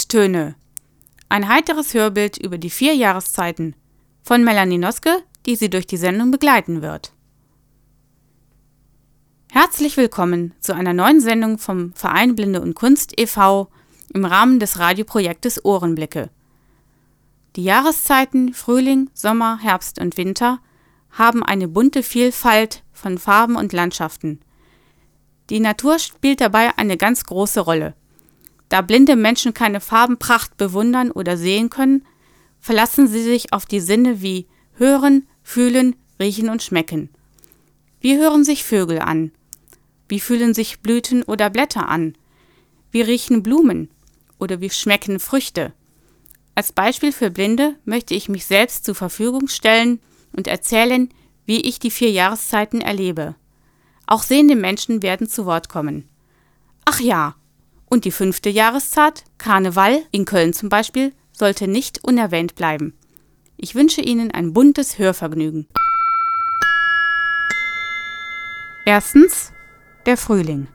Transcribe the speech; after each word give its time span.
Blüttöne. 0.00 0.54
Ein 1.28 1.46
heiteres 1.48 1.92
Hörbild 1.92 2.38
über 2.38 2.56
die 2.56 2.70
vier 2.70 2.94
Jahreszeiten 2.94 3.76
von 4.22 4.42
Melanie 4.42 4.78
Noske, 4.78 5.10
die 5.44 5.56
Sie 5.56 5.68
durch 5.68 5.86
die 5.86 5.98
Sendung 5.98 6.30
begleiten 6.30 6.80
wird. 6.80 7.12
Herzlich 9.52 9.98
willkommen 9.98 10.54
zu 10.60 10.74
einer 10.74 10.94
neuen 10.94 11.20
Sendung 11.20 11.58
vom 11.58 11.92
Verein 11.92 12.34
Blinde 12.34 12.62
und 12.62 12.74
Kunst 12.74 13.20
e.V. 13.20 13.68
im 14.14 14.24
Rahmen 14.24 14.58
des 14.58 14.78
Radioprojektes 14.78 15.66
Ohrenblicke. 15.66 16.30
Die 17.56 17.64
Jahreszeiten 17.64 18.54
Frühling, 18.54 19.10
Sommer, 19.12 19.58
Herbst 19.58 20.00
und 20.00 20.16
Winter 20.16 20.60
haben 21.10 21.42
eine 21.42 21.68
bunte 21.68 22.02
Vielfalt 22.02 22.84
von 22.92 23.18
Farben 23.18 23.56
und 23.56 23.74
Landschaften. 23.74 24.40
Die 25.50 25.60
Natur 25.60 25.98
spielt 25.98 26.40
dabei 26.40 26.70
eine 26.78 26.96
ganz 26.96 27.24
große 27.24 27.60
Rolle. 27.60 27.94
Da 28.70 28.80
blinde 28.82 29.16
Menschen 29.16 29.52
keine 29.52 29.80
Farbenpracht 29.80 30.56
bewundern 30.56 31.10
oder 31.10 31.36
sehen 31.36 31.70
können, 31.70 32.06
verlassen 32.60 33.08
sie 33.08 33.22
sich 33.22 33.52
auf 33.52 33.66
die 33.66 33.80
Sinne 33.80 34.22
wie 34.22 34.46
Hören, 34.74 35.26
Fühlen, 35.42 35.96
Riechen 36.20 36.48
und 36.48 36.62
Schmecken. 36.62 37.10
Wie 38.00 38.16
hören 38.16 38.44
sich 38.44 38.64
Vögel 38.64 39.00
an? 39.00 39.32
Wie 40.08 40.20
fühlen 40.20 40.54
sich 40.54 40.80
Blüten 40.80 41.24
oder 41.24 41.50
Blätter 41.50 41.88
an? 41.88 42.14
Wie 42.92 43.02
riechen 43.02 43.42
Blumen? 43.42 43.90
Oder 44.38 44.60
wie 44.60 44.70
schmecken 44.70 45.18
Früchte? 45.18 45.72
Als 46.54 46.72
Beispiel 46.72 47.12
für 47.12 47.30
Blinde 47.30 47.74
möchte 47.84 48.14
ich 48.14 48.28
mich 48.28 48.46
selbst 48.46 48.84
zur 48.84 48.94
Verfügung 48.94 49.48
stellen 49.48 50.00
und 50.32 50.46
erzählen, 50.46 51.08
wie 51.44 51.60
ich 51.60 51.80
die 51.80 51.90
vier 51.90 52.10
Jahreszeiten 52.10 52.80
erlebe. 52.80 53.34
Auch 54.06 54.22
sehende 54.22 54.56
Menschen 54.56 55.02
werden 55.02 55.28
zu 55.28 55.44
Wort 55.44 55.68
kommen. 55.68 56.08
Ach 56.84 57.00
ja, 57.00 57.34
und 57.90 58.06
die 58.06 58.12
fünfte 58.12 58.48
Jahreszeit, 58.48 59.24
Karneval, 59.36 60.02
in 60.12 60.24
Köln 60.24 60.54
zum 60.54 60.70
Beispiel, 60.70 61.12
sollte 61.32 61.68
nicht 61.68 62.02
unerwähnt 62.02 62.54
bleiben. 62.54 62.94
Ich 63.58 63.74
wünsche 63.74 64.00
Ihnen 64.00 64.30
ein 64.30 64.54
buntes 64.54 64.98
Hörvergnügen. 64.98 65.66
Erstens 68.86 69.52
der 70.06 70.16
Frühling. 70.16 70.68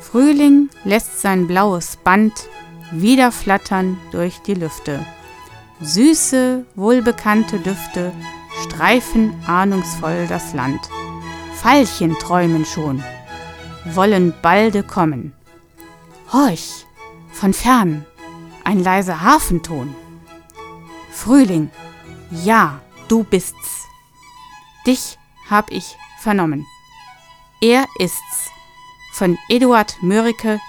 Frühling 0.00 0.70
lässt 0.84 1.20
sein 1.20 1.46
blaues 1.46 1.98
Band 1.98 2.32
wieder 2.90 3.30
flattern 3.30 3.98
durch 4.10 4.38
die 4.38 4.54
Lüfte. 4.54 5.04
Süße, 5.80 6.64
wohlbekannte 6.74 7.58
Düfte 7.58 8.12
streifen 8.64 9.34
ahnungsvoll 9.46 10.26
das 10.26 10.52
Land. 10.54 10.80
Veilchen 11.62 12.14
träumen 12.18 12.64
schon, 12.64 13.02
wollen 13.84 14.34
balde 14.42 14.82
kommen. 14.82 15.32
Horch, 16.32 16.86
von 17.32 17.52
fern, 17.52 18.04
ein 18.64 18.82
leiser 18.82 19.22
Hafenton. 19.22 19.94
Frühling, 21.10 21.70
ja, 22.30 22.80
du 23.08 23.24
bist's. 23.24 23.86
Dich 24.86 25.18
hab 25.50 25.70
ich 25.70 25.96
vernommen. 26.20 26.66
Er 27.60 27.86
ist's. 27.98 28.50
Von 29.14 29.36
Eduard 29.48 29.96
Mörike 30.00 30.60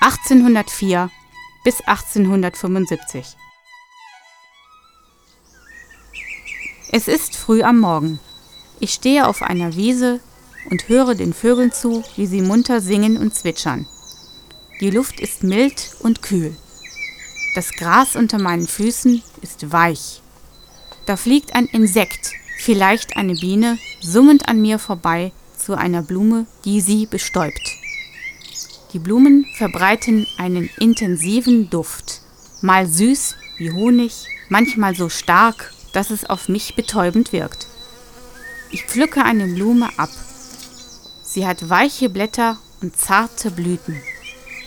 1804 0.00 1.10
bis 1.62 1.80
1875. 1.82 3.36
Es 6.90 7.08
ist 7.08 7.36
früh 7.36 7.62
am 7.62 7.80
Morgen. 7.80 8.20
Ich 8.78 8.92
stehe 8.92 9.26
auf 9.26 9.42
einer 9.42 9.74
Wiese 9.74 10.20
und 10.70 10.88
höre 10.88 11.14
den 11.14 11.32
Vögeln 11.32 11.72
zu, 11.72 12.04
wie 12.16 12.26
sie 12.26 12.42
munter 12.42 12.80
singen 12.80 13.16
und 13.16 13.34
zwitschern. 13.34 13.86
Die 14.80 14.90
Luft 14.90 15.20
ist 15.20 15.42
mild 15.42 15.90
und 16.00 16.22
kühl. 16.22 16.54
Das 17.54 17.72
Gras 17.72 18.16
unter 18.16 18.38
meinen 18.38 18.66
Füßen 18.66 19.22
ist 19.40 19.72
weich. 19.72 20.20
Da 21.06 21.16
fliegt 21.16 21.54
ein 21.54 21.66
Insekt, 21.66 22.32
vielleicht 22.58 23.16
eine 23.16 23.34
Biene, 23.34 23.78
summend 24.00 24.48
an 24.48 24.60
mir 24.60 24.78
vorbei 24.78 25.32
zu 25.56 25.74
einer 25.74 26.02
Blume, 26.02 26.46
die 26.64 26.80
sie 26.80 27.06
bestäubt. 27.06 27.76
Die 28.92 28.98
Blumen 28.98 29.46
verbreiten 29.56 30.26
einen 30.38 30.70
intensiven 30.78 31.70
Duft, 31.70 32.20
mal 32.62 32.86
süß 32.86 33.34
wie 33.58 33.72
Honig, 33.72 34.26
manchmal 34.48 34.94
so 34.94 35.08
stark 35.08 35.73
dass 35.94 36.10
es 36.10 36.28
auf 36.28 36.48
mich 36.48 36.74
betäubend 36.74 37.32
wirkt. 37.32 37.66
Ich 38.70 38.84
pflücke 38.84 39.24
eine 39.24 39.46
Blume 39.46 39.88
ab. 39.96 40.10
Sie 41.22 41.46
hat 41.46 41.70
weiche 41.70 42.10
Blätter 42.10 42.58
und 42.82 42.96
zarte 42.96 43.50
Blüten. 43.50 44.00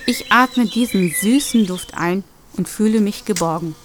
Ich 0.05 0.31
atme 0.31 0.65
diesen 0.65 1.13
süßen 1.13 1.67
Duft 1.67 1.93
ein 1.93 2.23
und 2.55 2.69
fühle 2.69 3.01
mich 3.01 3.25
geborgen. 3.25 3.75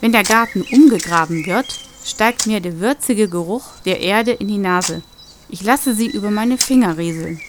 Wenn 0.00 0.12
der 0.12 0.22
Garten 0.22 0.62
umgegraben 0.62 1.44
wird, 1.44 1.66
steigt 2.04 2.46
mir 2.46 2.60
der 2.60 2.78
würzige 2.78 3.28
Geruch 3.28 3.64
der 3.84 4.00
Erde 4.00 4.32
in 4.32 4.48
die 4.48 4.58
Nase. 4.58 5.02
Ich 5.48 5.62
lasse 5.62 5.94
sie 5.94 6.06
über 6.06 6.30
meine 6.30 6.58
Finger 6.58 6.98
rieseln. 6.98 7.40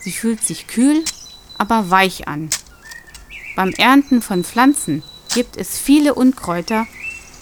Sie 0.00 0.12
fühlt 0.12 0.42
sich 0.42 0.66
kühl, 0.66 1.04
aber 1.58 1.90
weich 1.90 2.26
an. 2.28 2.50
Beim 3.56 3.70
Ernten 3.70 4.22
von 4.22 4.44
Pflanzen 4.44 5.02
gibt 5.34 5.56
es 5.56 5.78
viele 5.78 6.14
Unkräuter, 6.14 6.86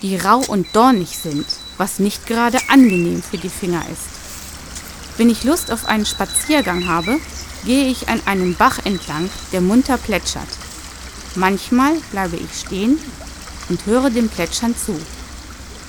die 0.02 0.16
rau 0.16 0.42
und 0.48 0.66
dornig 0.74 1.16
sind, 1.16 1.46
was 1.78 1.98
nicht 1.98 2.26
gerade 2.26 2.58
angenehm 2.68 3.22
für 3.22 3.38
die 3.38 3.48
Finger 3.48 3.82
ist. 3.90 4.22
Wenn 5.16 5.30
ich 5.30 5.44
Lust 5.44 5.70
auf 5.70 5.86
einen 5.86 6.06
Spaziergang 6.06 6.88
habe, 6.88 7.18
gehe 7.64 7.86
ich 7.86 8.08
an 8.08 8.20
einem 8.26 8.54
Bach 8.56 8.80
entlang, 8.84 9.30
der 9.52 9.60
munter 9.60 9.96
plätschert. 9.96 10.48
Manchmal 11.36 11.94
bleibe 12.10 12.36
ich 12.36 12.58
stehen 12.58 12.98
und 13.68 13.86
höre 13.86 14.10
dem 14.10 14.28
Plätschern 14.28 14.74
zu. 14.76 14.98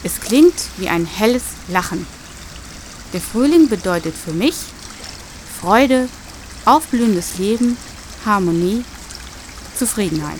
Es 0.03 0.19
klingt 0.19 0.53
wie 0.78 0.90
ein 0.90 1.06
helles 1.06 1.44
Lachen. 1.68 2.06
Der 3.13 3.22
Frühling 3.22 3.68
bedeutet 3.68 4.16
für 4.16 4.34
mich 4.34 4.56
Freude, 5.59 6.09
aufblühendes 6.66 7.38
Leben, 7.38 7.78
Harmonie, 8.25 8.84
Zufriedenheit. 9.78 10.40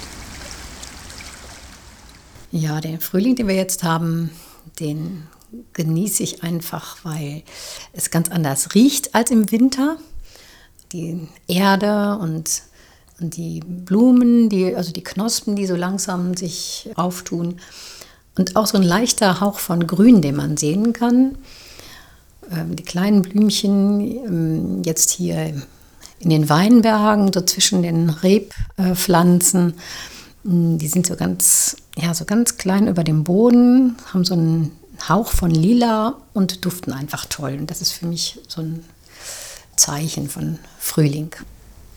Ja, 2.56 2.81
den 2.81 3.00
Frühling, 3.00 3.36
den 3.36 3.47
wir 3.47 3.56
jetzt 3.56 3.81
haben, 3.81 4.30
den 4.80 5.24
genieße 5.74 6.22
ich 6.22 6.44
einfach, 6.44 6.97
weil 7.02 7.41
es 7.94 8.12
ganz 8.12 8.30
anders 8.30 8.75
riecht 8.75 9.16
als 9.16 9.31
im 9.31 9.52
Winter. 9.52 9.97
Die 10.91 11.28
Erde 11.47 12.19
und, 12.22 12.62
und 13.19 13.36
die 13.38 13.62
Blumen, 13.62 14.50
die, 14.50 14.75
also 14.75 14.91
die 14.91 15.03
Knospen, 15.03 15.56
die 15.56 15.66
so 15.66 15.75
langsam 15.75 16.38
sich 16.38 16.91
auftun. 16.94 17.56
Und 18.38 18.56
auch 18.56 18.68
so 18.68 18.78
ein 18.78 18.84
leichter 18.84 19.41
Hauch 19.41 19.58
von 19.58 19.88
Grün, 19.88 20.22
den 20.22 20.35
man 20.35 20.56
sehen 20.56 20.94
kann. 20.94 21.40
Ähm, 22.52 22.75
die 22.75 22.84
kleinen 22.84 23.24
Blümchen 23.24 24.00
ähm, 24.00 24.81
jetzt 24.85 25.09
hier 25.09 25.56
in 26.20 26.30
den 26.30 26.50
Weinbergen, 26.50 27.34
so 27.34 27.41
zwischen 27.41 27.81
den 27.81 28.12
Rebpflanzen. 28.12 29.72
Äh, 29.72 29.74
die 30.43 30.87
sind 30.87 31.07
so 31.07 31.15
ganz, 31.15 31.77
ja, 31.97 32.13
so 32.13 32.25
ganz 32.25 32.57
klein 32.57 32.87
über 32.87 33.03
dem 33.03 33.23
Boden, 33.23 33.95
haben 34.13 34.25
so 34.25 34.33
einen 34.33 34.71
Hauch 35.07 35.29
von 35.29 35.51
Lila 35.51 36.15
und 36.33 36.65
duften 36.65 36.93
einfach 36.93 37.25
toll. 37.25 37.57
Und 37.59 37.71
das 37.71 37.81
ist 37.81 37.91
für 37.91 38.05
mich 38.05 38.39
so 38.47 38.61
ein 38.61 38.83
Zeichen 39.75 40.29
von 40.29 40.59
Frühling. 40.79 41.31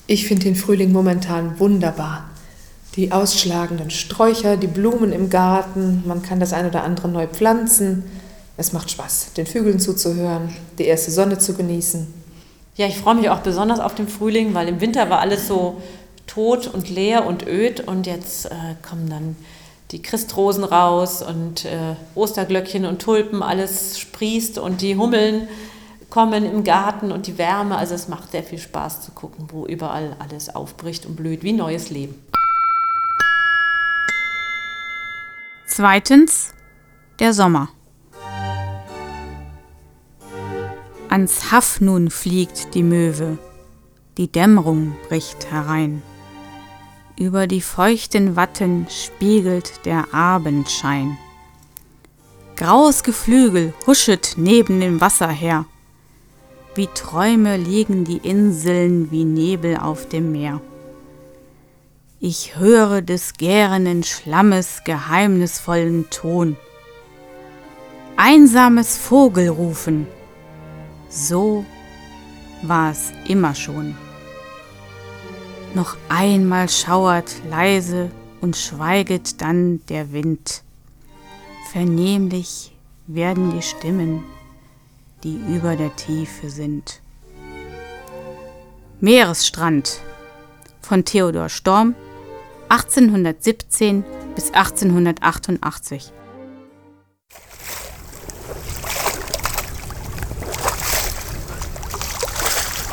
Ich 0.07 0.27
finde 0.27 0.45
den 0.45 0.57
Frühling 0.57 0.93
momentan 0.93 1.59
wunderbar. 1.59 2.31
Die 2.95 3.13
ausschlagenden 3.13 3.91
Sträucher, 3.91 4.57
die 4.57 4.69
Blumen 4.69 5.13
im 5.13 5.29
Garten, 5.29 6.03
man 6.07 6.23
kann 6.23 6.41
das 6.41 6.53
ein 6.53 6.67
oder 6.67 6.85
andere 6.85 7.09
neu 7.09 7.27
pflanzen. 7.27 8.05
Es 8.57 8.73
macht 8.73 8.91
Spaß, 8.91 9.33
den 9.37 9.47
Vögeln 9.47 9.81
zuzuhören, 9.81 10.55
die 10.79 10.85
erste 10.85 11.11
Sonne 11.11 11.39
zu 11.39 11.55
genießen. 11.55 12.07
Ja, 12.77 12.87
ich 12.87 12.97
freue 12.97 13.17
mich 13.17 13.29
auch 13.29 13.41
besonders 13.41 13.81
auf 13.81 13.95
den 13.95 14.09
Frühling, 14.09 14.55
weil 14.55 14.69
im 14.69 14.81
Winter 14.81 15.11
war 15.11 15.19
alles 15.19 15.47
so 15.47 15.83
tot 16.27 16.67
und 16.67 16.89
leer 16.89 17.27
und 17.27 17.47
öd 17.47 17.81
und 17.81 18.07
jetzt 18.07 18.47
äh, 18.47 18.75
kommen 18.83 19.09
dann 19.09 19.37
die 19.93 20.03
Christrosen 20.03 20.65
raus 20.65 21.23
und 21.23 21.65
äh, 21.65 21.95
Osterglöckchen 22.15 22.85
und 22.85 23.01
Tulpen, 23.01 23.43
alles 23.43 23.99
sprießt 23.99 24.59
und 24.59 24.81
die 24.81 24.97
Hummeln 24.97 25.49
kommen 26.11 26.45
im 26.45 26.65
Garten 26.65 27.13
und 27.13 27.27
die 27.27 27.39
Wärme. 27.39 27.77
Also 27.77 27.95
es 27.95 28.09
macht 28.09 28.33
sehr 28.33 28.43
viel 28.43 28.59
Spaß 28.59 29.03
zu 29.03 29.13
gucken, 29.13 29.49
wo 29.53 29.67
überall 29.67 30.17
alles 30.19 30.55
aufbricht 30.55 31.07
und 31.07 31.17
blüht 31.17 31.43
wie 31.43 31.53
neues 31.53 31.91
Leben. 31.91 32.15
Zweitens 35.69 36.53
der 37.19 37.33
Sommer. 37.33 37.69
Ans 41.09 41.53
Haff 41.53 41.81
nun 41.81 42.11
fliegt 42.11 42.75
die 42.75 42.83
Möwe, 42.83 43.39
die 44.17 44.29
Dämmerung 44.29 44.97
bricht 45.09 45.51
herein. 45.51 46.03
Über 47.19 47.47
die 47.47 47.63
feuchten 47.63 48.37
Watten 48.37 48.87
spiegelt 48.91 49.87
der 49.87 50.13
Abendschein. 50.13 51.17
Graues 52.57 53.03
Geflügel 53.03 53.73
huschet 53.87 54.35
neben 54.37 54.81
dem 54.81 55.01
Wasser 55.01 55.29
her. 55.29 55.65
wie 56.75 56.89
Träume 56.95 57.57
liegen 57.57 58.05
die 58.05 58.19
Inseln 58.19 59.11
wie 59.11 59.25
Nebel 59.25 59.79
auf 59.79 60.07
dem 60.09 60.31
Meer. 60.31 60.61
Ich 62.21 62.59
höre 62.59 63.01
des 63.01 63.35
gärenden 63.35 64.03
Schlammes 64.03 64.83
geheimnisvollen 64.85 66.11
Ton. 66.11 66.57
Einsames 68.17 68.99
Vogelrufen, 68.99 70.07
so 71.09 71.65
war 72.63 72.91
es 72.91 73.13
immer 73.27 73.55
schon. 73.55 73.97
Noch 75.77 75.99
einmal 76.09 76.71
schauert 76.71 77.31
leise 77.51 78.11
und 78.41 78.57
schweiget 78.57 79.43
dann 79.43 79.85
der 79.91 80.11
Wind. 80.11 80.63
Vernehmlich 81.71 82.75
werden 83.07 83.51
die 83.51 83.61
Stimmen, 83.61 84.25
die 85.23 85.39
über 85.55 85.77
der 85.77 85.95
Tiefe 85.95 86.49
sind. 86.49 87.03
Meeresstrand 89.01 90.01
von 90.81 91.05
Theodor 91.05 91.51
Storm 91.51 91.95
1817 92.71 94.03
bis 94.35 94.53
1888. 94.53 96.11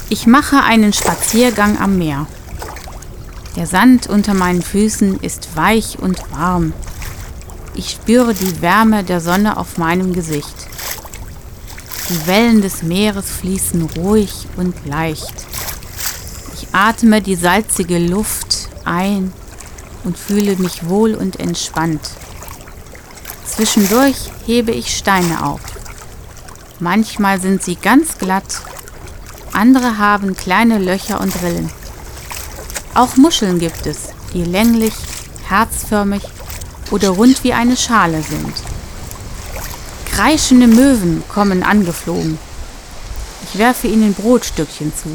Ich 0.10 0.28
mache 0.28 0.62
einen 0.62 0.92
Spaziergang 0.92 1.80
am 1.80 1.98
Meer. 1.98 2.28
Der 3.56 3.68
Sand 3.68 4.08
unter 4.08 4.34
meinen 4.34 4.64
Füßen 4.64 5.20
ist 5.20 5.56
weich 5.56 6.00
und 6.00 6.20
warm. 6.32 6.74
Ich 7.76 7.92
spüre 7.92 8.34
die 8.34 8.62
Wärme 8.62 9.04
der 9.04 9.22
Sonne 9.22 9.58
auf 9.58 9.78
meinem 9.78 10.14
Gesicht. 10.14 10.56
Die 12.10 12.28
Wellen 12.28 12.62
des 12.62 12.82
Meeres 12.82 13.30
fließen 13.30 13.84
ruhig 13.98 14.48
und 14.58 14.74
leicht. 14.86 15.46
Ich 16.56 16.68
atme 16.72 17.22
die 17.22 17.36
salzige 17.36 18.00
Luft 18.00 18.70
ein 18.86 19.32
und 20.04 20.18
fühle 20.18 20.56
mich 20.56 20.88
wohl 20.88 21.14
und 21.14 21.40
entspannt. 21.40 22.02
Zwischendurch 23.46 24.32
hebe 24.48 24.72
ich 24.72 24.98
Steine 24.98 25.46
auf. 25.46 25.62
Manchmal 26.80 27.40
sind 27.40 27.64
sie 27.64 27.76
ganz 27.76 28.18
glatt, 28.18 28.62
andere 29.54 30.00
haben 30.00 30.36
kleine 30.36 30.80
Löcher 30.80 31.22
und 31.22 31.34
Rillen. 31.44 31.83
Auch 32.96 33.16
Muscheln 33.16 33.58
gibt 33.58 33.88
es, 33.88 34.10
die 34.34 34.44
länglich, 34.44 34.94
herzförmig 35.48 36.22
oder 36.92 37.10
rund 37.10 37.44
wie 37.44 37.54
eine 37.54 37.76
Schale 37.76 38.22
sind. 38.22 38.54
Kreischende 40.06 40.68
Möwen 40.68 41.24
kommen 41.28 41.64
angeflogen. 41.64 42.38
Ich 43.46 43.58
werfe 43.58 43.88
ihnen 43.88 44.14
Brotstückchen 44.14 44.94
zu. 44.96 45.10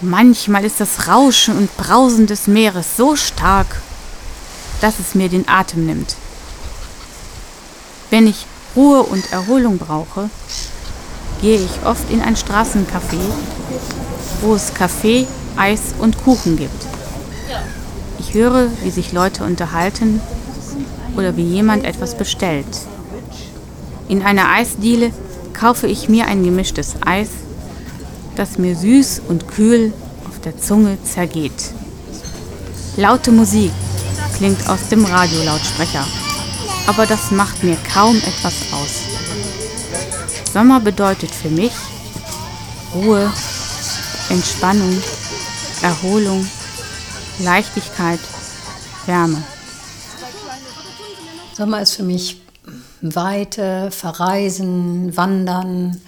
Manchmal 0.00 0.64
ist 0.64 0.80
das 0.80 1.06
Rauschen 1.06 1.56
und 1.56 1.76
Brausen 1.76 2.26
des 2.26 2.48
Meeres 2.48 2.96
so 2.96 3.14
stark, 3.14 3.80
dass 4.80 4.98
es 4.98 5.14
mir 5.14 5.28
den 5.28 5.48
Atem 5.48 5.86
nimmt. 5.86 6.16
Wenn 8.10 8.26
ich 8.26 8.46
Ruhe 8.74 9.04
und 9.04 9.32
Erholung 9.32 9.78
brauche, 9.78 10.28
gehe 11.40 11.60
ich 11.60 11.86
oft 11.86 12.10
in 12.10 12.20
ein 12.20 12.34
Straßencafé, 12.34 13.20
wo 14.40 14.56
es 14.56 14.74
Kaffee, 14.74 15.28
Eis 15.56 15.94
und 15.98 16.22
Kuchen 16.22 16.56
gibt. 16.56 16.86
Ich 18.18 18.34
höre, 18.34 18.68
wie 18.82 18.90
sich 18.90 19.12
Leute 19.12 19.44
unterhalten 19.44 20.20
oder 21.16 21.36
wie 21.36 21.44
jemand 21.44 21.84
etwas 21.84 22.16
bestellt. 22.16 22.66
In 24.08 24.22
einer 24.22 24.50
Eisdiele 24.50 25.10
kaufe 25.52 25.86
ich 25.86 26.08
mir 26.08 26.26
ein 26.26 26.44
gemischtes 26.44 26.96
Eis 27.04 27.28
das 28.36 28.58
mir 28.58 28.76
süß 28.76 29.22
und 29.28 29.48
kühl 29.48 29.92
auf 30.28 30.40
der 30.40 30.58
Zunge 30.58 30.98
zergeht. 31.04 31.72
Laute 32.96 33.32
Musik 33.32 33.72
klingt 34.36 34.68
aus 34.68 34.88
dem 34.90 35.04
Radiolautsprecher, 35.04 36.06
aber 36.86 37.06
das 37.06 37.30
macht 37.30 37.62
mir 37.62 37.76
kaum 37.92 38.16
etwas 38.16 38.54
aus. 38.72 40.52
Sommer 40.52 40.80
bedeutet 40.80 41.30
für 41.30 41.48
mich 41.48 41.72
Ruhe, 42.94 43.32
Entspannung, 44.28 45.02
Erholung, 45.82 46.46
Leichtigkeit, 47.38 48.20
Wärme. 49.06 49.42
Sommer 51.54 51.82
ist 51.82 51.94
für 51.94 52.04
mich 52.04 52.40
Weite, 53.00 53.90
Verreisen, 53.90 55.16
Wandern, 55.16 56.00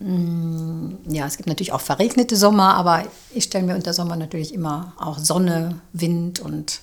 Mm, 0.00 0.90
ja, 1.08 1.26
es 1.26 1.36
gibt 1.36 1.48
natürlich 1.48 1.72
auch 1.72 1.80
verregnete 1.80 2.36
Sommer, 2.36 2.74
aber 2.74 3.02
ich 3.34 3.44
stelle 3.44 3.66
mir 3.66 3.74
unter 3.74 3.92
Sommer 3.92 4.16
natürlich 4.16 4.54
immer 4.54 4.92
auch 4.98 5.18
Sonne, 5.18 5.80
Wind 5.92 6.40
und 6.40 6.80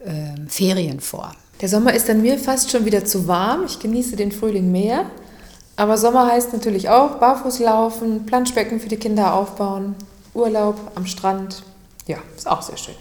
äh, 0.00 0.46
Ferien 0.48 1.00
vor. 1.00 1.32
Der 1.60 1.68
Sommer 1.68 1.94
ist 1.94 2.08
dann 2.08 2.20
mir 2.20 2.38
fast 2.38 2.70
schon 2.70 2.84
wieder 2.84 3.04
zu 3.06 3.26
warm. 3.26 3.64
Ich 3.64 3.78
genieße 3.78 4.16
den 4.16 4.32
Frühling 4.32 4.70
mehr. 4.70 5.06
Aber 5.76 5.96
Sommer 5.96 6.26
heißt 6.26 6.52
natürlich 6.52 6.88
auch 6.88 7.18
barfuß 7.18 7.60
laufen, 7.60 8.26
Planschbecken 8.26 8.80
für 8.80 8.88
die 8.88 8.96
Kinder 8.96 9.32
aufbauen, 9.32 9.94
Urlaub 10.34 10.92
am 10.94 11.06
Strand. 11.06 11.62
Ja, 12.06 12.18
ist 12.36 12.48
auch 12.48 12.62
sehr 12.62 12.76
schön. 12.76 12.94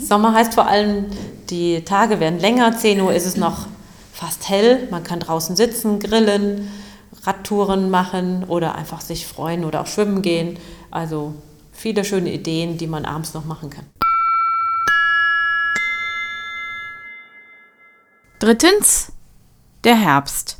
Sommer 0.00 0.34
heißt 0.34 0.54
vor 0.54 0.66
allem, 0.66 1.06
die 1.50 1.84
Tage 1.84 2.18
werden 2.20 2.38
länger. 2.38 2.76
10 2.76 3.00
Uhr 3.00 3.12
ist 3.12 3.26
es 3.26 3.36
noch 3.36 3.66
fast 4.12 4.48
hell. 4.48 4.88
Man 4.90 5.04
kann 5.04 5.20
draußen 5.20 5.54
sitzen, 5.54 6.00
grillen 6.00 6.70
Radtouren 7.24 7.90
machen 7.90 8.44
oder 8.44 8.74
einfach 8.74 9.00
sich 9.00 9.26
freuen 9.26 9.64
oder 9.64 9.82
auch 9.82 9.86
schwimmen 9.86 10.22
gehen. 10.22 10.58
Also 10.90 11.34
viele 11.72 12.04
schöne 12.04 12.32
Ideen, 12.32 12.78
die 12.78 12.86
man 12.86 13.04
abends 13.04 13.34
noch 13.34 13.44
machen 13.44 13.70
kann. 13.70 13.84
Drittens, 18.38 19.12
der 19.84 19.94
Herbst. 19.94 20.56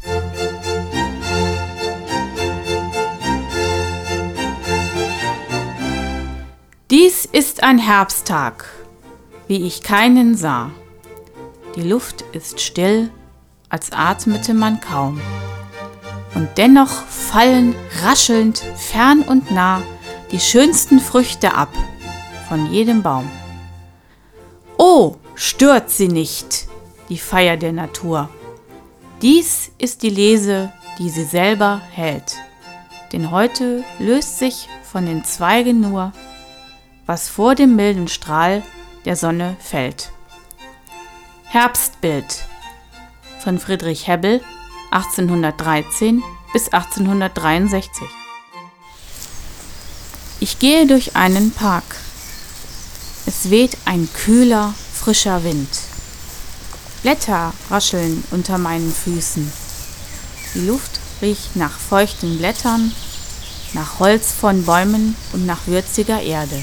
Dies 6.92 7.24
ist 7.24 7.62
ein 7.62 7.78
Herbsttag, 7.78 8.66
wie 9.48 9.66
ich 9.66 9.82
keinen 9.82 10.36
sah. 10.36 10.72
Die 11.74 11.80
Luft 11.80 12.20
ist 12.34 12.60
still, 12.60 13.10
als 13.70 13.92
atmete 13.92 14.52
man 14.52 14.78
kaum 14.78 15.18
und 16.34 16.50
dennoch 16.58 16.90
fallen 16.90 17.74
raschelnd 18.02 18.58
fern 18.58 19.22
und 19.22 19.50
nah 19.50 19.80
die 20.32 20.38
schönsten 20.38 21.00
Früchte 21.00 21.54
ab 21.54 21.70
von 22.46 22.70
jedem 22.70 23.02
Baum. 23.02 23.26
Oh, 24.76 25.16
stört 25.34 25.88
sie 25.88 26.08
nicht, 26.08 26.68
die 27.08 27.16
Feier 27.16 27.56
der 27.56 27.72
Natur. 27.72 28.28
Dies 29.22 29.72
ist 29.78 30.02
die 30.02 30.10
Lese, 30.10 30.70
die 30.98 31.08
sie 31.08 31.24
selber 31.24 31.80
hält. 31.90 32.36
Denn 33.14 33.30
heute 33.30 33.82
löst 33.98 34.38
sich 34.38 34.68
von 34.82 35.06
den 35.06 35.24
Zweigen 35.24 35.80
nur, 35.80 36.12
was 37.06 37.28
vor 37.28 37.54
dem 37.54 37.76
milden 37.76 38.08
Strahl 38.08 38.62
der 39.04 39.16
Sonne 39.16 39.56
fällt. 39.60 40.12
Herbstbild 41.44 42.44
von 43.42 43.58
Friedrich 43.58 44.06
Hebbel 44.06 44.40
1813 44.92 46.22
bis 46.52 46.72
1863. 46.72 48.06
Ich 50.40 50.58
gehe 50.58 50.86
durch 50.86 51.16
einen 51.16 51.50
Park. 51.52 51.96
Es 53.26 53.50
weht 53.50 53.76
ein 53.84 54.08
kühler, 54.12 54.74
frischer 54.92 55.44
Wind. 55.44 55.68
Blätter 57.02 57.52
rascheln 57.70 58.22
unter 58.30 58.58
meinen 58.58 58.92
Füßen. 58.92 59.52
Die 60.54 60.66
Luft 60.66 61.00
riecht 61.20 61.56
nach 61.56 61.78
feuchten 61.78 62.38
Blättern, 62.38 62.92
nach 63.72 63.98
Holz 63.98 64.32
von 64.32 64.64
Bäumen 64.64 65.16
und 65.32 65.46
nach 65.46 65.66
würziger 65.66 66.20
Erde. 66.20 66.62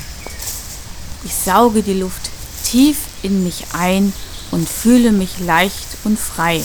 Ich 1.24 1.34
sauge 1.34 1.84
die 1.84 2.00
Luft 2.00 2.30
tief 2.64 2.98
in 3.24 3.44
mich 3.44 3.66
ein 3.74 4.14
und 4.52 4.68
fühle 4.68 5.12
mich 5.12 5.40
leicht 5.40 5.98
und 6.04 6.20
frei. 6.20 6.64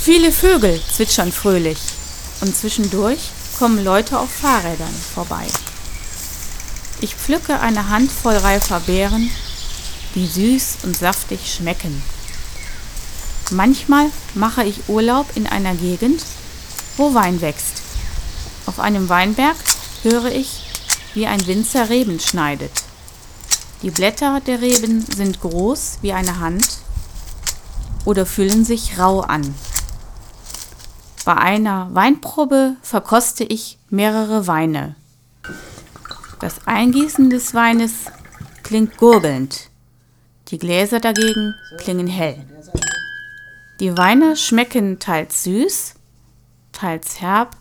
Viele 0.00 0.32
Vögel 0.32 0.80
zwitschern 0.94 1.30
fröhlich 1.30 1.78
und 2.40 2.56
zwischendurch 2.56 3.30
kommen 3.58 3.84
Leute 3.84 4.18
auf 4.18 4.30
Fahrrädern 4.30 4.94
vorbei. 5.14 5.46
Ich 7.00 7.14
pflücke 7.14 7.60
eine 7.60 7.88
Handvoll 7.88 8.36
reifer 8.36 8.80
Beeren, 8.80 9.30
die 10.14 10.26
süß 10.26 10.78
und 10.84 10.96
saftig 10.96 11.52
schmecken. 11.52 12.02
Manchmal 13.50 14.06
mache 14.34 14.64
ich 14.64 14.88
Urlaub 14.88 15.26
in 15.34 15.46
einer 15.46 15.74
Gegend, 15.74 16.24
wo 16.96 17.14
Wein 17.14 17.40
wächst. 17.40 17.82
Auf 18.66 18.80
einem 18.80 19.08
Weinberg 19.08 19.56
höre 20.02 20.32
ich, 20.32 20.62
wie 21.14 21.26
ein 21.26 21.46
Winzer 21.46 21.90
Reben 21.90 22.18
schneidet. 22.18 22.81
Die 23.82 23.90
Blätter 23.90 24.40
der 24.40 24.60
Reben 24.60 25.00
sind 25.00 25.40
groß 25.40 25.98
wie 26.02 26.12
eine 26.12 26.38
Hand 26.38 26.78
oder 28.04 28.26
fühlen 28.26 28.64
sich 28.64 28.96
rau 28.96 29.20
an. 29.20 29.54
Bei 31.24 31.36
einer 31.36 31.92
Weinprobe 31.92 32.76
verkoste 32.80 33.42
ich 33.42 33.78
mehrere 33.90 34.46
Weine. 34.46 34.94
Das 36.38 36.66
Eingießen 36.66 37.28
des 37.28 37.54
Weines 37.54 37.92
klingt 38.62 38.96
gurgelnd. 38.98 39.68
Die 40.48 40.58
Gläser 40.58 41.00
dagegen 41.00 41.54
klingen 41.78 42.06
hell. 42.06 42.46
Die 43.80 43.96
Weine 43.96 44.36
schmecken 44.36 45.00
teils 45.00 45.42
süß, 45.42 45.94
teils 46.70 47.20
herb, 47.20 47.56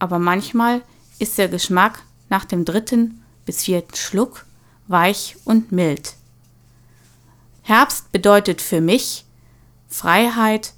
aber 0.00 0.18
manchmal 0.18 0.82
ist 1.20 1.38
der 1.38 1.48
Geschmack 1.48 2.02
nach 2.28 2.44
dem 2.44 2.64
dritten 2.64 3.22
bis 3.44 3.62
vierten 3.62 3.94
Schluck 3.94 4.46
weich 4.88 5.36
und 5.44 5.72
mild. 5.72 6.14
Herbst 7.62 8.10
bedeutet 8.12 8.60
für 8.60 8.80
mich 8.80 9.24
Freiheit, 9.88 10.72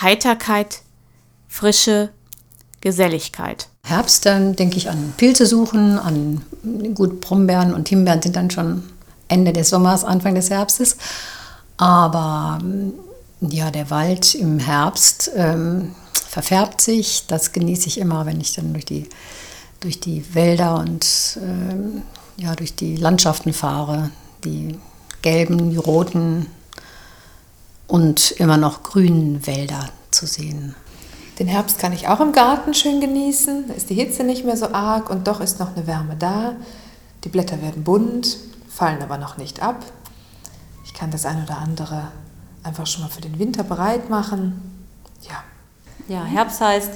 Heiterkeit, 0.00 0.82
Frische, 1.48 2.10
Geselligkeit. 2.80 3.68
Herbst, 3.84 4.26
dann 4.26 4.56
denke 4.56 4.76
ich 4.76 4.88
an 4.90 5.12
Pilze 5.16 5.46
suchen, 5.46 5.98
an 5.98 6.42
gut 6.94 7.20
Brombeeren 7.20 7.74
und 7.74 7.88
Himbeeren 7.88 8.22
sind 8.22 8.36
dann 8.36 8.50
schon 8.50 8.82
Ende 9.28 9.52
des 9.52 9.70
Sommers, 9.70 10.04
Anfang 10.04 10.34
des 10.34 10.50
Herbstes. 10.50 10.96
Aber 11.76 12.60
ja, 13.40 13.70
der 13.70 13.90
Wald 13.90 14.34
im 14.34 14.58
Herbst 14.58 15.30
ähm, 15.34 15.94
verfärbt 16.28 16.80
sich. 16.80 17.26
Das 17.26 17.52
genieße 17.52 17.88
ich 17.88 17.98
immer, 17.98 18.26
wenn 18.26 18.40
ich 18.40 18.54
dann 18.54 18.72
durch 18.72 18.84
die, 18.84 19.08
durch 19.80 20.00
die 20.00 20.34
Wälder 20.34 20.76
und 20.76 21.38
ähm, 21.42 22.02
ja, 22.36 22.54
durch 22.54 22.74
die 22.74 22.96
Landschaften 22.96 23.52
fahre. 23.52 24.10
Die 24.44 24.78
gelben, 25.22 25.70
die 25.70 25.76
roten 25.76 26.46
und 27.86 28.32
immer 28.32 28.56
noch 28.56 28.82
grünen 28.82 29.46
Wälder 29.46 29.88
zu 30.10 30.26
sehen. 30.26 30.74
Den 31.38 31.48
Herbst 31.48 31.78
kann 31.78 31.92
ich 31.92 32.08
auch 32.08 32.20
im 32.20 32.32
Garten 32.32 32.74
schön 32.74 33.00
genießen. 33.00 33.68
Da 33.68 33.74
ist 33.74 33.90
die 33.90 33.94
Hitze 33.94 34.22
nicht 34.22 34.44
mehr 34.44 34.56
so 34.56 34.72
arg 34.72 35.10
und 35.10 35.26
doch 35.26 35.40
ist 35.40 35.58
noch 35.58 35.74
eine 35.74 35.86
Wärme 35.86 36.16
da. 36.16 36.54
Die 37.24 37.28
Blätter 37.28 37.60
werden 37.60 37.82
bunt, 37.82 38.36
fallen 38.68 39.02
aber 39.02 39.18
noch 39.18 39.36
nicht 39.36 39.62
ab. 39.62 39.84
Ich 40.84 40.94
kann 40.94 41.10
das 41.10 41.26
ein 41.26 41.42
oder 41.42 41.58
andere 41.58 42.08
einfach 42.62 42.86
schon 42.86 43.02
mal 43.02 43.10
für 43.10 43.20
den 43.20 43.38
Winter 43.38 43.64
bereit 43.64 44.10
machen. 44.10 44.60
Ja. 45.22 45.42
Ja, 46.06 46.24
Herbst 46.24 46.60
heißt 46.60 46.90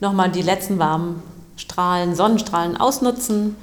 nochmal 0.00 0.30
die 0.30 0.42
letzten 0.42 0.78
warmen 0.78 1.22
Strahlen, 1.56 2.14
Sonnenstrahlen 2.14 2.76
ausnutzen, 2.76 3.56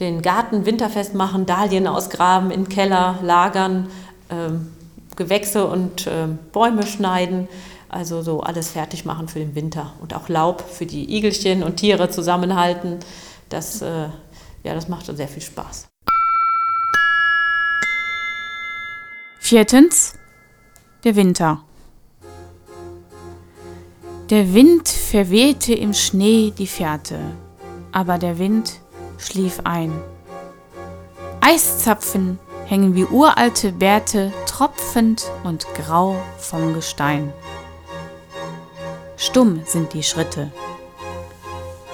den 0.00 0.22
Garten 0.22 0.66
winterfest 0.66 1.14
machen, 1.14 1.46
Dahlien 1.46 1.86
ausgraben, 1.86 2.50
in 2.50 2.68
Keller 2.68 3.18
lagern, 3.22 3.88
ähm, 4.30 4.72
Gewächse 5.16 5.66
und 5.66 6.06
äh, 6.06 6.28
Bäume 6.52 6.86
schneiden. 6.86 7.48
Also 7.88 8.22
so 8.22 8.40
alles 8.40 8.70
fertig 8.70 9.04
machen 9.04 9.28
für 9.28 9.38
den 9.38 9.54
Winter 9.54 9.92
und 10.00 10.14
auch 10.14 10.28
Laub 10.28 10.62
für 10.62 10.86
die 10.86 11.14
Igelchen 11.14 11.62
und 11.62 11.76
Tiere 11.76 12.08
zusammenhalten. 12.08 12.98
Das, 13.50 13.82
äh, 13.82 14.08
ja, 14.64 14.74
das 14.74 14.88
macht 14.88 15.06
schon 15.06 15.16
sehr 15.16 15.28
viel 15.28 15.42
Spaß. 15.42 15.88
Viertens, 19.40 20.14
der 21.04 21.16
Winter. 21.16 21.62
Der 24.30 24.54
Wind 24.54 24.88
verwehte 24.88 25.74
im 25.74 25.92
Schnee 25.92 26.54
die 26.56 26.66
Fährte, 26.66 27.18
aber 27.92 28.16
der 28.16 28.38
Wind 28.38 28.80
schlief 29.22 29.60
ein. 29.64 29.92
Eiszapfen 31.40 32.38
hängen 32.66 32.94
wie 32.94 33.04
uralte 33.04 33.72
Bärte 33.72 34.32
tropfend 34.46 35.30
und 35.44 35.66
grau 35.74 36.16
vom 36.38 36.74
Gestein. 36.74 37.32
Stumm 39.16 39.62
sind 39.64 39.92
die 39.92 40.02
Schritte. 40.02 40.50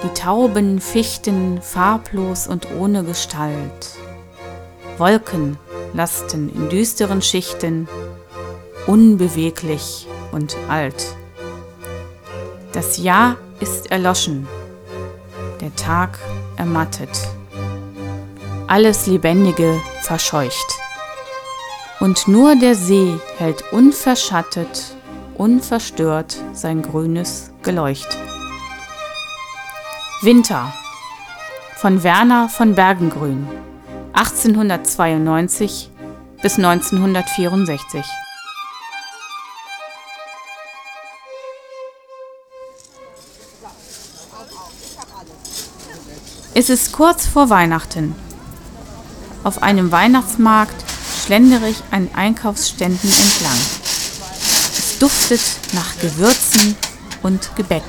Die 0.03 0.13
Tauben 0.19 0.79
fichten 0.79 1.61
farblos 1.61 2.47
und 2.47 2.71
ohne 2.71 3.03
Gestalt. 3.03 3.97
Wolken 4.97 5.57
lasten 5.93 6.49
in 6.49 6.69
düsteren 6.69 7.21
Schichten, 7.21 7.87
unbeweglich 8.87 10.07
und 10.31 10.55
alt. 10.69 11.15
Das 12.71 12.97
Jahr 12.97 13.35
ist 13.59 13.91
erloschen, 13.91 14.47
der 15.59 15.75
Tag 15.75 16.19
ermattet, 16.59 17.09
alles 18.67 19.07
Lebendige 19.07 19.81
verscheucht. 20.03 20.77
Und 21.99 22.27
nur 22.27 22.55
der 22.55 22.75
See 22.75 23.19
hält 23.37 23.63
unverschattet, 23.71 24.95
unverstört 25.35 26.37
sein 26.53 26.83
grünes 26.83 27.51
Geleucht. 27.63 28.17
Winter 30.21 30.71
von 31.77 32.03
Werner 32.03 32.49
von 32.49 32.75
Bergengrün 32.75 33.47
1892 34.13 35.89
bis 36.41 36.57
1964. 36.57 38.05
Es 46.59 46.69
ist 46.69 46.91
kurz 46.91 47.25
vor 47.25 47.49
Weihnachten. 47.49 48.13
Auf 49.45 49.63
einem 49.63 49.93
Weihnachtsmarkt 49.93 50.75
schlendere 51.23 51.69
ich 51.69 51.81
an 51.89 52.09
Einkaufsständen 52.13 53.09
entlang. 53.09 53.57
Es 54.77 54.99
duftet 54.99 55.39
nach 55.71 55.97
Gewürzen 56.01 56.75
und 57.23 57.55
Gebäck. 57.55 57.85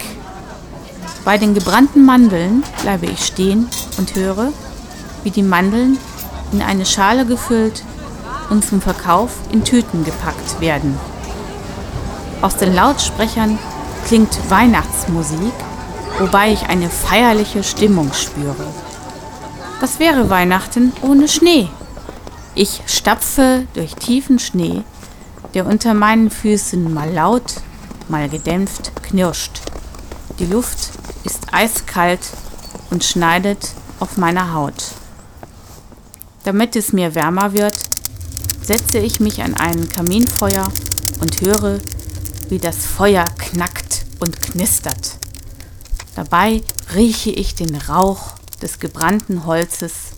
Bei 1.24 1.36
den 1.36 1.52
gebrannten 1.52 2.04
Mandeln 2.04 2.62
bleibe 2.80 3.06
ich 3.06 3.26
stehen 3.26 3.66
und 3.98 4.14
höre, 4.14 4.52
wie 5.24 5.32
die 5.32 5.42
Mandeln 5.42 5.98
in 6.52 6.62
eine 6.62 6.86
Schale 6.86 7.26
gefüllt 7.26 7.82
und 8.50 8.64
zum 8.64 8.80
Verkauf 8.80 9.32
in 9.50 9.64
Tüten 9.64 10.04
gepackt 10.04 10.60
werden. 10.60 10.96
Aus 12.40 12.56
den 12.56 12.72
Lautsprechern 12.72 13.58
klingt 14.06 14.48
Weihnachtsmusik, 14.48 15.54
wobei 16.20 16.52
ich 16.52 16.68
eine 16.68 16.90
feierliche 16.90 17.64
Stimmung 17.64 18.12
spüre. 18.12 18.66
Was 19.80 19.98
wäre 19.98 20.28
Weihnachten 20.28 20.92
ohne 21.00 21.26
Schnee? 21.26 21.68
Ich 22.54 22.82
stapfe 22.86 23.66
durch 23.72 23.94
tiefen 23.94 24.38
Schnee, 24.38 24.82
der 25.54 25.64
unter 25.66 25.94
meinen 25.94 26.30
Füßen 26.30 26.92
mal 26.92 27.10
laut, 27.10 27.54
mal 28.08 28.28
gedämpft 28.28 28.92
knirscht. 29.02 29.62
Die 30.38 30.44
Luft 30.44 30.90
ist 31.24 31.52
eiskalt 31.52 32.20
und 32.90 33.02
schneidet 33.02 33.70
auf 33.98 34.18
meiner 34.18 34.52
Haut. 34.52 34.92
Damit 36.44 36.76
es 36.76 36.92
mir 36.92 37.14
wärmer 37.14 37.54
wird, 37.54 37.78
setze 38.62 38.98
ich 38.98 39.20
mich 39.20 39.42
an 39.42 39.54
ein 39.54 39.88
Kaminfeuer 39.88 40.70
und 41.20 41.40
höre, 41.40 41.78
wie 42.50 42.58
das 42.58 42.84
Feuer 42.84 43.24
knackt 43.38 44.04
und 44.18 44.40
knistert. 44.42 45.19
Dabei 46.14 46.62
rieche 46.94 47.30
ich 47.30 47.54
den 47.54 47.74
Rauch 47.76 48.34
des 48.62 48.78
gebrannten 48.78 49.46
Holzes 49.46 50.12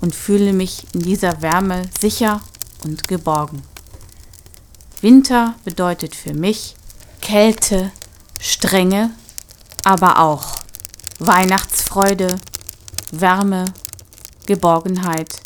und 0.00 0.14
fühle 0.14 0.52
mich 0.52 0.86
in 0.92 1.00
dieser 1.00 1.42
Wärme 1.42 1.82
sicher 2.00 2.40
und 2.84 3.08
geborgen. 3.08 3.62
Winter 5.00 5.54
bedeutet 5.64 6.14
für 6.14 6.34
mich 6.34 6.76
Kälte, 7.20 7.90
Strenge, 8.40 9.10
aber 9.84 10.20
auch 10.20 10.60
Weihnachtsfreude, 11.18 12.36
Wärme, 13.12 13.66
Geborgenheit 14.46 15.42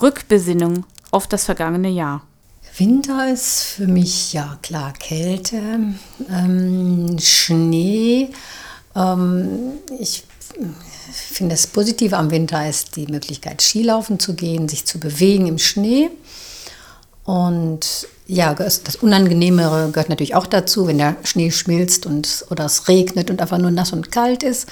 Rückbesinnung 0.00 0.84
auf 1.10 1.26
das 1.26 1.44
vergangene 1.44 1.88
Jahr? 1.88 2.22
Winter 2.76 3.32
ist 3.32 3.62
für 3.62 3.86
mich 3.86 4.32
ja 4.32 4.58
klar 4.62 4.92
Kälte, 4.92 5.94
ähm, 6.28 7.16
Schnee. 7.20 8.30
Ähm, 8.96 9.72
ich 9.98 10.24
finde 11.12 11.54
das 11.54 11.66
Positive 11.66 12.16
am 12.16 12.30
Winter 12.30 12.68
ist 12.68 12.96
die 12.96 13.06
Möglichkeit, 13.06 13.62
Skilaufen 13.62 14.18
zu 14.18 14.34
gehen, 14.34 14.68
sich 14.68 14.84
zu 14.84 14.98
bewegen 14.98 15.46
im 15.46 15.58
Schnee. 15.58 16.10
Und 17.24 18.06
ja, 18.26 18.54
das 18.54 18.96
Unangenehmere 18.96 19.90
gehört 19.90 20.08
natürlich 20.08 20.34
auch 20.34 20.46
dazu, 20.46 20.86
wenn 20.86 20.98
der 20.98 21.16
Schnee 21.24 21.50
schmilzt 21.50 22.06
und, 22.06 22.44
oder 22.50 22.66
es 22.66 22.88
regnet 22.88 23.30
und 23.30 23.40
einfach 23.40 23.58
nur 23.58 23.70
nass 23.70 23.92
und 23.92 24.12
kalt 24.12 24.42
ist. 24.42 24.68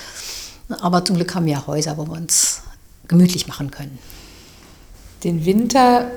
Aber 0.81 1.05
zum 1.05 1.17
Glück 1.17 1.35
haben 1.35 1.47
wir 1.47 1.55
ja 1.55 1.67
Häuser, 1.67 1.97
wo 1.97 2.07
wir 2.07 2.13
uns 2.13 2.63
gemütlich 3.09 3.47
machen 3.47 3.71
können. 3.71 3.99
Den 5.25 5.45
Winter, 5.45 6.11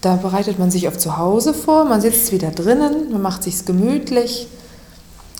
da 0.00 0.16
bereitet 0.16 0.58
man 0.58 0.70
sich 0.70 0.88
auf 0.88 0.98
zu 0.98 1.16
Hause 1.16 1.54
vor, 1.54 1.84
man 1.84 2.00
sitzt 2.00 2.32
wieder 2.32 2.50
drinnen, 2.50 3.12
man 3.12 3.22
macht 3.22 3.42
sich's 3.42 3.64
gemütlich. 3.64 4.48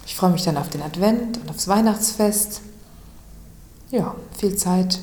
Ich 0.07 0.15
freue 0.17 0.31
mich 0.31 0.43
dann 0.45 0.57
auf 0.57 0.69
den 0.69 0.83
Advent 0.83 1.39
und 1.39 1.51
aufs 1.51 1.69
Weihnachtsfest. 1.69 2.61
Ja, 3.91 4.15
viel 4.37 4.57
Zeit 4.57 4.99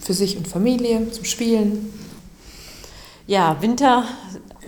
für 0.00 0.14
sich 0.14 0.36
und 0.36 0.46
Familie 0.46 1.10
zum 1.10 1.24
Spielen. 1.24 1.92
Ja, 3.26 3.60
Winter, 3.62 4.04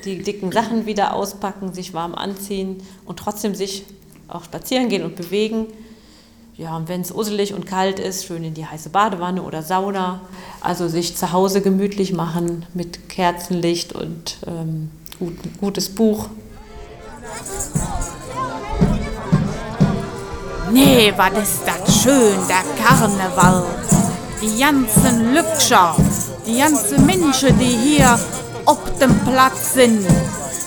die 0.04 0.22
dicken 0.22 0.50
Sachen 0.50 0.86
wieder 0.86 1.14
auspacken, 1.14 1.72
sich 1.74 1.94
warm 1.94 2.14
anziehen 2.14 2.82
und 3.04 3.18
trotzdem 3.18 3.54
sich 3.54 3.84
auch 4.28 4.44
spazieren 4.44 4.88
gehen 4.88 5.04
und 5.04 5.14
bewegen. 5.14 5.66
Ja, 6.56 6.74
und 6.74 6.88
wenn 6.88 7.02
es 7.02 7.12
uselig 7.12 7.52
und 7.52 7.66
kalt 7.66 7.98
ist, 7.98 8.24
schön 8.24 8.42
in 8.42 8.54
die 8.54 8.64
heiße 8.64 8.88
Badewanne 8.88 9.42
oder 9.42 9.62
Sauna. 9.62 10.22
Also 10.62 10.88
sich 10.88 11.14
zu 11.14 11.32
Hause 11.32 11.60
gemütlich 11.60 12.14
machen 12.14 12.64
mit 12.72 13.10
Kerzenlicht 13.10 13.92
und 13.92 14.38
ähm, 14.46 14.90
gut, 15.18 15.34
gutes 15.60 15.90
Buch. 15.90 16.30
Nee, 20.72 21.12
was 21.16 21.30
ist 21.42 21.60
das 21.64 22.02
schön, 22.02 22.36
der 22.48 22.64
Karneval. 22.82 23.64
Die 24.42 24.60
ganzen 24.60 25.32
Lückscher, 25.32 25.94
die 26.46 26.58
ganzen 26.58 27.06
Menschen, 27.06 27.56
die 27.58 27.66
hier 27.66 28.18
auf 28.64 28.78
dem 29.00 29.16
Platz 29.20 29.74
sind. 29.74 30.04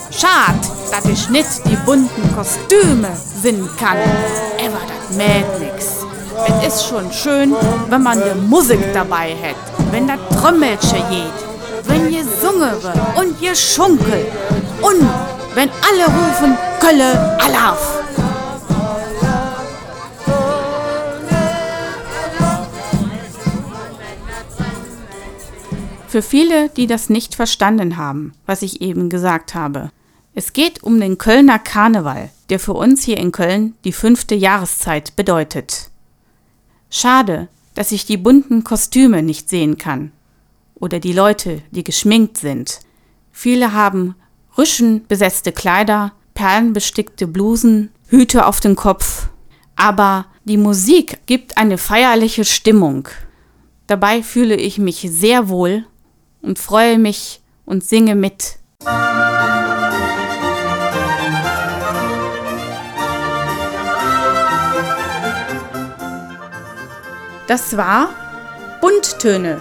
Schade, 0.10 0.60
dass 0.92 1.06
ich 1.06 1.30
nicht 1.30 1.66
die 1.66 1.76
bunten 1.86 2.36
Kostüme 2.36 3.10
sehen 3.42 3.70
kann. 3.78 3.98
Aber 3.98 4.80
das 4.88 5.18
mäht 5.18 5.60
nix. 5.60 6.06
Es 6.66 6.76
ist 6.76 6.88
schon 6.88 7.12
schön, 7.12 7.56
wenn 7.90 8.02
man 8.02 8.20
die 8.22 8.40
Musik 8.40 8.80
dabei 8.94 9.36
hat, 9.36 9.92
wenn 9.92 10.08
das 10.08 10.20
Trommelchen 10.40 11.04
geht, 11.10 11.88
wenn 11.88 12.08
gesungen 12.08 12.82
wird 12.82 13.18
und 13.18 13.42
geschunkelt 13.42 14.28
und 14.82 15.10
wenn 15.56 15.70
alle 15.70 16.06
rufen 16.06 16.58
Kölle 16.80 17.38
Alaf. 17.42 17.99
Für 26.10 26.24
viele, 26.24 26.70
die 26.70 26.88
das 26.88 27.12
nicht 27.12 27.36
verstanden 27.36 27.96
haben, 27.96 28.34
was 28.48 28.64
ich 28.64 28.82
eben 28.82 29.12
gesagt 29.12 29.54
habe. 29.54 29.92
Es 30.34 30.54
geht 30.54 30.82
um 30.82 31.00
den 31.00 31.20
Kölner 31.20 31.60
Karneval, 31.60 32.32
der 32.50 32.60
für 32.60 32.74
uns 32.74 33.04
hier 33.04 33.18
in 33.18 33.32
Köln 33.32 33.76
die 33.84 33.92
fünfte 33.92 34.34
Jahreszeit 34.34 35.16
bedeutet. 35.16 35.92
Schade, 36.90 37.48
dass 37.76 37.92
ich 37.92 38.08
die 38.08 38.18
bunten 38.18 38.64
Kostüme 38.64 39.22
nicht 39.22 39.50
sehen 39.50 39.78
kann. 39.78 40.12
Oder 40.74 41.00
die 41.00 41.14
Leute, 41.14 41.62
die 41.70 41.84
geschminkt 41.84 42.40
sind. 42.40 42.80
Viele 43.32 43.74
haben 43.74 44.16
rüschenbesetzte 44.58 45.52
Kleider, 45.52 46.14
perlenbestickte 46.34 47.28
Blusen, 47.28 47.92
Hüte 48.08 48.48
auf 48.48 48.60
dem 48.60 48.76
Kopf. 48.76 49.30
Aber 49.76 50.26
die 50.44 50.58
Musik 50.58 51.20
gibt 51.28 51.60
eine 51.60 51.78
feierliche 51.78 52.46
Stimmung. 52.46 53.08
Dabei 53.86 54.24
fühle 54.24 54.56
ich 54.56 54.80
mich 54.80 55.08
sehr 55.12 55.50
wohl 55.50 55.86
und 56.42 56.60
freue 56.60 56.98
mich 56.98 57.42
und 57.66 57.84
singe 57.84 58.16
mit. 58.16 58.58
Das 67.48 67.76
war 67.76 68.10
Bunttöne, 68.80 69.60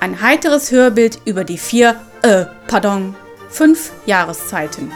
ein 0.00 0.22
heiteres 0.22 0.70
Hörbild 0.70 1.20
über 1.26 1.44
die 1.44 1.58
vier, 1.58 1.96
äh, 2.22 2.46
pardon, 2.66 3.14
fünf 3.50 3.92
Jahreszeiten. 4.06 4.90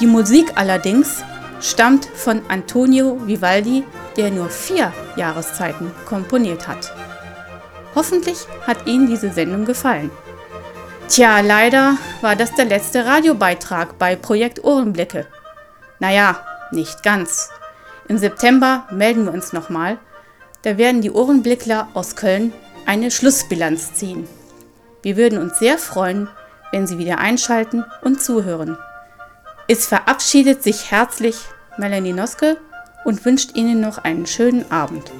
Die 0.00 0.06
Musik 0.06 0.52
allerdings 0.56 1.22
stammt 1.60 2.06
von 2.06 2.42
Antonio 2.48 3.20
Vivaldi, 3.24 3.84
der 4.16 4.32
nur 4.32 4.50
vier 4.50 4.92
Jahreszeiten 5.16 5.92
komponiert 6.06 6.66
hat. 6.66 6.92
Hoffentlich 7.94 8.46
hat 8.66 8.86
Ihnen 8.86 9.06
diese 9.06 9.32
Sendung 9.32 9.64
gefallen. 9.64 10.10
Tja, 11.08 11.40
leider 11.40 11.98
war 12.22 12.36
das 12.36 12.54
der 12.54 12.64
letzte 12.64 13.04
Radiobeitrag 13.04 13.98
bei 13.98 14.16
Projekt 14.16 14.64
Ohrenblicke. 14.64 15.26
Naja, 15.98 16.40
nicht 16.70 17.02
ganz. 17.02 17.50
Im 18.08 18.18
September 18.18 18.86
melden 18.90 19.24
wir 19.26 19.32
uns 19.32 19.52
nochmal. 19.52 19.98
Da 20.62 20.78
werden 20.78 21.02
die 21.02 21.10
Ohrenblickler 21.10 21.88
aus 21.92 22.16
Köln 22.16 22.52
eine 22.86 23.10
Schlussbilanz 23.10 23.94
ziehen. 23.94 24.26
Wir 25.02 25.16
würden 25.16 25.38
uns 25.38 25.58
sehr 25.58 25.78
freuen, 25.78 26.28
wenn 26.70 26.86
Sie 26.86 26.98
wieder 26.98 27.18
einschalten 27.18 27.84
und 28.02 28.22
zuhören. 28.22 28.78
Es 29.68 29.86
verabschiedet 29.86 30.62
sich 30.62 30.90
herzlich 30.90 31.36
Melanie 31.76 32.12
Noske 32.12 32.56
und 33.04 33.24
wünscht 33.24 33.54
Ihnen 33.54 33.80
noch 33.80 33.98
einen 33.98 34.26
schönen 34.26 34.70
Abend. 34.70 35.10